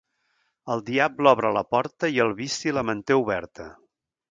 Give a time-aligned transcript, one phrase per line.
[0.75, 3.71] El diable obre la porta i el vici la manté oberta.